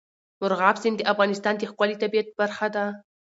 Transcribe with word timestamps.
مورغاب 0.39 0.75
سیند 0.81 0.97
د 1.07 1.09
افغانستان 1.13 1.53
د 1.57 1.63
ښکلي 1.71 1.95
طبیعت 2.03 2.27
برخه 2.39 2.67
ده. 2.75 2.85